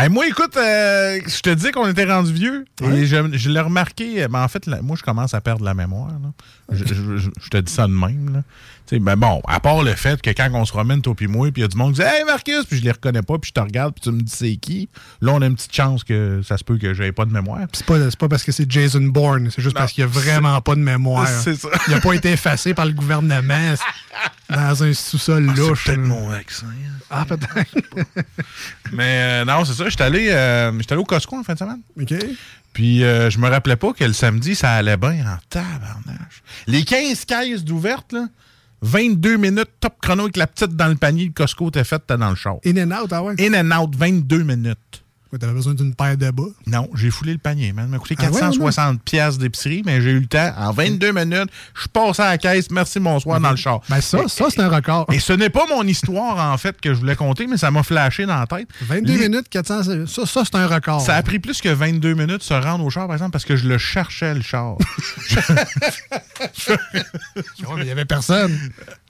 [0.00, 2.64] Hey, moi, écoute, euh, je te dis qu'on était rendu vieux.
[2.82, 4.22] Et je, je l'ai remarqué.
[4.22, 6.08] euh, ben, en fait, moi, je commence à perdre la mémoire.
[6.22, 6.30] là.
[6.70, 8.32] Je, je- je- je te dis ça de même.
[8.34, 8.42] Là.
[9.00, 11.60] Ben bon, à part le fait que quand on se promène, toi puis moi, puis
[11.60, 13.48] il y a du monde qui dit Hey Marcus, puis je les reconnais pas, puis
[13.50, 14.88] je te regarde, puis tu me dis c'est qui.
[15.20, 17.60] Là, on a une petite chance que ça se peut que j'aie pas de mémoire.
[17.74, 20.58] C'est pas, pas parce que c'est Jason Bourne, c'est juste Non, parce qu'il a vraiment
[20.62, 21.26] pas de mémoire.
[21.42, 21.68] c'est ça.
[21.88, 23.74] Il a pas été effacé par le gouvernement
[24.48, 25.84] dans un sous-sol louche.
[25.84, 26.66] Peut-être mon accent.
[27.10, 27.74] Ah, peut-être.
[28.92, 29.88] Mais euh, non, c'est ça.
[29.88, 31.80] J'étais allé, euh, allé au Costco en fin de semaine.
[32.00, 32.14] OK.
[32.72, 36.42] Puis euh, je me rappelais pas que le samedi, ça allait bien en tabarnage.
[36.66, 38.26] Les 15 caisses d'ouvertes, là,
[38.82, 42.16] 22 minutes, top chrono avec la petite dans le panier, le Costco t'es fait, t'es
[42.16, 42.56] dans le char.
[42.64, 43.34] In and out, ah ouais.
[43.40, 45.02] In and out, 22 minutes.
[45.36, 46.44] T'avais besoin d'une paire de bas?
[46.66, 47.84] Non, j'ai foulé le panier, man.
[47.86, 50.52] Ça m'a coûté Ah ouais, 460 pièces d'épicerie, mais j'ai eu le temps.
[50.56, 52.70] En 22 minutes, je suis passé à la caisse.
[52.70, 53.80] Merci, bonsoir, dans le char.
[53.88, 55.06] Ben ça, ça c'est un record.
[55.12, 57.82] Et ce n'est pas mon histoire, en fait, que je voulais compter, mais ça m'a
[57.82, 58.68] flashé dans la tête.
[58.80, 61.00] 22 Les- minutes, 400, ça, ça c'est un record.
[61.02, 63.56] Ça a pris plus que 22 minutes se rendre au char, par exemple, parce que
[63.56, 64.76] je le cherchais, le char.
[66.68, 66.76] Ouais,
[67.76, 68.56] mais il y avait personne.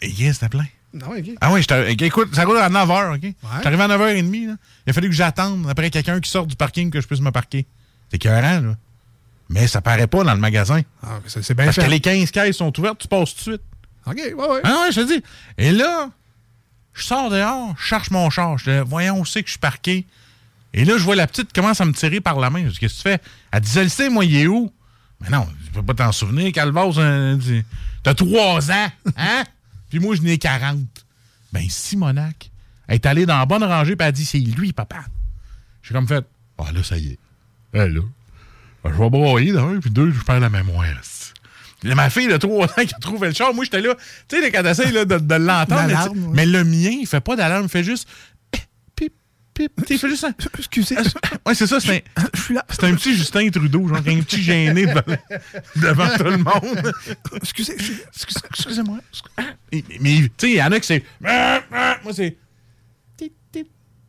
[0.00, 0.64] Et yes, c'était plein.
[0.96, 1.30] Non, OK.
[1.40, 3.34] Ah oui, ok, écoute, ça roule à 9h, OK?
[3.62, 4.54] J'arrive à 9h30, là.
[4.86, 7.30] Il a fallu que j'attende après quelqu'un qui sort du parking que je puisse me
[7.30, 7.66] parquer.
[8.10, 8.74] C'est écœurant, là.
[9.48, 10.80] Mais ça paraît pas dans le magasin.
[11.02, 11.84] Ah, mais c'est bien Parce fait.
[11.84, 13.62] que les 15 caisses sont ouvertes, tu passes tout de suite.
[14.06, 14.60] OK, ouais, ouais.
[14.64, 15.22] Ah ouais, je te dis.
[15.58, 16.10] Et là,
[16.94, 18.56] je sors dehors, je cherche mon char.
[18.58, 20.06] Je dis, voyons, où c'est que je suis parqué?
[20.74, 22.64] Et là, je vois la petite qui commence à me tirer par la main.
[22.64, 23.20] Je dis, qu'est-ce que tu fais?
[23.52, 24.72] Elle dit, je le sais, moi, il est où?
[25.20, 26.98] Mais non, je peux pas t'en souvenir, Calvas.
[26.98, 27.38] hein,
[28.02, 29.44] T'as trois ans, hein?
[29.96, 30.78] Puis moi, je n'ai 40.
[31.54, 32.50] Ben, Simonac,
[32.86, 34.98] est allée dans la bonne rangée, puis a dit, c'est lui, papa.
[35.82, 36.22] J'ai comme fait,
[36.58, 37.18] ah là, ça y est.
[37.72, 38.02] Eh là,
[38.84, 40.84] ben, je vais broyer d'un, puis deux, je perds la mémoire.
[41.82, 43.94] Là, ma fille de 3 ans qui a trouvé le char, moi j'étais là,
[44.28, 46.30] tu sais, quand t'essayes là, de, de l'entendre, mais, ouais.
[46.34, 48.06] mais le mien, il fait pas d'alarme, il fait juste
[49.56, 50.34] pip, tu il fait juste un.
[50.58, 50.96] Excusez.
[51.46, 52.20] Ouais, c'est ça, c'est un,
[52.70, 55.02] c'est un petit Justin Trudeau, genre un petit gêné devant,
[55.76, 56.92] devant tout le monde.
[57.42, 58.04] Excusez, excusez.
[58.14, 58.98] Excusez- Excusez-moi.
[59.72, 61.04] Mais tu sais, il y en a qui c'est.
[61.20, 62.36] Moi, c'est.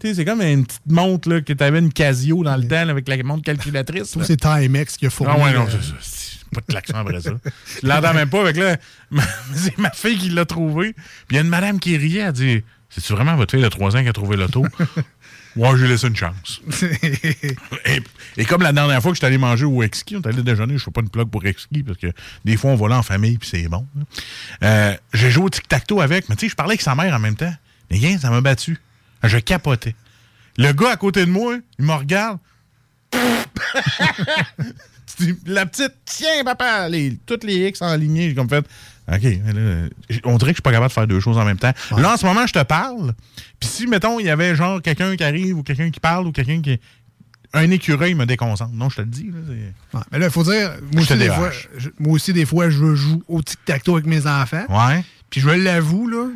[0.00, 2.90] Tu c'est comme une petite montre là, que t'avais une Casio dans le temps là,
[2.90, 4.16] avec la montre calculatrice.
[4.16, 4.24] Là.
[4.24, 5.32] c'est Timex qui a fourni.
[5.36, 6.44] Ah ouais, non, euh, c'est ça.
[6.52, 7.30] Pas de klaxon après ça.
[7.82, 8.76] Je l'entends même pas avec là.
[9.54, 10.92] C'est ma fille qui l'a trouvé.
[10.92, 13.68] Puis il y a une madame qui riait, elle dit C'est-tu vraiment votre fille de
[13.68, 14.64] 3 ans qui a trouvé l'auto?
[15.56, 16.60] Moi, j'ai laissé une chance.
[16.82, 18.02] et,
[18.36, 20.76] et comme la dernière fois que j'étais allé manger au Exki, on est allé déjeuner,
[20.78, 22.08] je fais pas une plug pour Exki parce que
[22.44, 23.86] des fois on va là en famille puis c'est bon.
[23.96, 24.02] là.
[24.64, 27.18] Euh, j'ai joué au tic-tac-toe avec, mais tu sais, je parlais avec sa mère en
[27.20, 27.54] même temps.
[27.90, 28.78] Mais rien, ça m'a battu.
[29.22, 29.94] Je capotais.
[30.56, 32.38] Le gars à côté de moi, il me regarde.
[35.16, 38.30] Tu dis, La petite, tiens, papa, les, toutes les X enlignées.
[38.30, 38.66] J'ai comme fait,
[39.06, 41.44] OK, là, j- on dirait que je suis pas capable de faire deux choses en
[41.44, 41.72] même temps.
[41.96, 43.12] Là, en ce moment, je te parle.
[43.60, 46.32] Puis si, mettons, il y avait genre quelqu'un qui arrive ou quelqu'un qui parle ou
[46.32, 46.80] quelqu'un qui.
[47.56, 48.72] Un écureuil me déconcentre.
[48.72, 49.30] Non, je te le dis.
[49.30, 49.38] Là,
[49.94, 52.68] Ouais, mais là, il faut dire, moi aussi, des fois, je, moi aussi, des fois,
[52.70, 54.64] je joue au tic-tac-toe avec mes enfants.
[54.68, 55.04] Ouais.
[55.30, 56.26] Puis je l'avoue, là,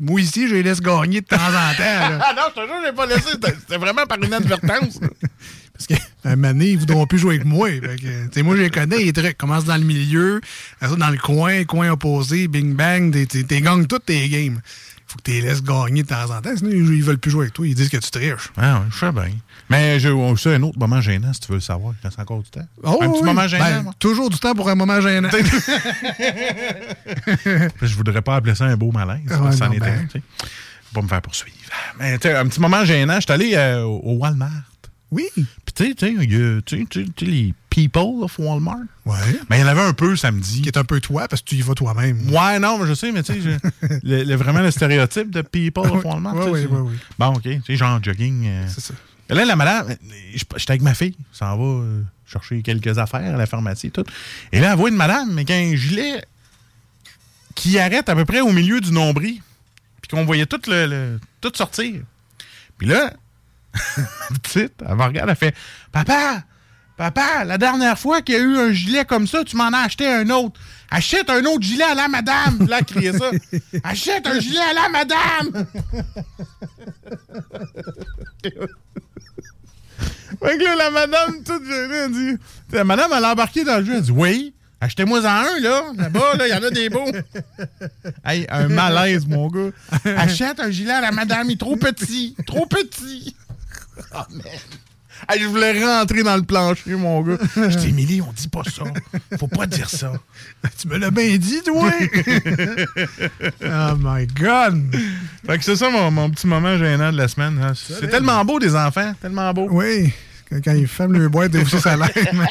[0.00, 2.18] moi ici, je les laisse gagner de temps en temps.
[2.20, 3.30] Ah non, je te jure, je l'ai pas laissé.
[3.60, 4.98] C'était vraiment par inadvertance.
[5.74, 7.68] Parce qu'à un moment donné, ils voudront plus jouer avec moi.
[7.70, 9.36] Que, moi, je les connais, les trucs.
[9.36, 10.40] Commence dans le milieu,
[10.80, 14.60] ça, dans le coin, coin opposé, bing bang, t'es- gagnes toutes tes games.
[15.06, 17.30] Faut que tu les laisses gagner de temps en temps, sinon ils, ils veulent plus
[17.30, 17.66] jouer avec toi.
[17.66, 18.50] Ils disent que tu triches.
[18.56, 19.28] Ah ouais, je sais bien.
[19.68, 21.94] Mais j'ai aussi un autre moment gênant, si tu veux le savoir.
[22.00, 22.66] Il reste encore du temps.
[22.82, 23.82] Oh, un petit moment gênant.
[23.84, 25.28] Ben, toujours du temps pour un moment gênant.
[27.82, 29.20] je voudrais pas appeler ça un beau malaise.
[29.30, 30.08] Ah que non, était ben.
[30.10, 30.24] tu sais.
[30.92, 31.56] Pas me faire poursuivre.
[31.98, 34.50] Mais un petit moment gênant, je suis allé euh, au Walmart.
[35.10, 35.26] Oui.
[35.74, 36.06] Puis tu
[36.66, 38.78] sais, les People of Walmart.
[39.04, 39.16] Ouais.
[39.50, 40.62] Mais il y en avait un peu samedi.
[40.62, 42.30] Qui est un peu toi, parce que tu y vas toi-même.
[42.30, 46.34] Ouais, non, mais je sais, mais tu sais, vraiment le stéréotype de People of Walmart.
[46.44, 46.92] C'est- ouais, ouais.
[47.18, 48.46] Bon, OK, tu sais, genre jogging.
[48.46, 48.66] euh.
[48.68, 48.94] C'est ça.
[49.30, 49.96] Là, la madame,
[50.56, 54.04] j'étais avec ma fille, s'en va euh, chercher quelques affaires à la pharmacie et tout.
[54.52, 56.22] Et là, elle voit une madame, mais qui a un gilet
[57.54, 59.40] qui arrête à peu près au milieu du nombril,
[60.02, 62.02] puis qu'on voyait tout, le, le- tout sortir.
[62.78, 63.14] Puis là,
[64.42, 65.54] petite, elle me regarde, elle fait
[65.92, 66.42] Papa,
[66.96, 69.78] papa, la dernière fois qu'il y a eu un gilet comme ça, tu m'en as
[69.80, 70.60] acheté un autre.
[70.90, 72.58] Achète un autre gilet à la madame.
[72.58, 73.30] Puis Là, elle criait ça.
[73.84, 75.66] Achète un gilet à la madame.
[80.40, 82.36] Fait que là, la madame, toute gênée, elle dit.
[82.72, 83.94] La madame, elle a embarqué dans le jeu.
[83.96, 85.82] Elle dit Oui, achetez-moi-en un, là.
[85.96, 87.10] Là-bas, là, il y en a des beaux.
[88.24, 89.70] hey, un malaise, mon gars.
[90.16, 92.36] Achète un gilet à la madame, il est trop petit.
[92.46, 93.34] Trop petit.
[94.14, 94.42] Oh, man.
[95.28, 97.38] Hey, je voulais rentrer dans le plancher, mon gars.
[97.56, 98.82] Je dis, Émilie, on dit pas ça.
[99.38, 100.12] Faut pas dire ça.
[100.76, 101.88] Tu me l'as bien dit, toi!
[103.64, 104.94] oh my God!
[105.46, 107.58] Fait que c'est ça mon, mon petit moment gênant de la semaine.
[107.62, 107.72] hein.
[107.76, 109.14] C'est tellement beau, des enfants.
[109.22, 109.68] Tellement beau.
[109.70, 110.12] Oui,
[110.50, 112.46] quand, quand ils ferment le boîte, aussi ça l'aime.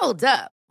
[0.00, 0.53] Hold up.